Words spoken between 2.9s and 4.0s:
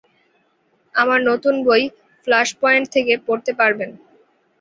থেকে পড়তে পারবেন।